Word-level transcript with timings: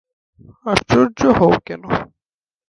আশ্চর্য 0.65 1.19
হও 1.37 1.53
কেন? 1.67 1.83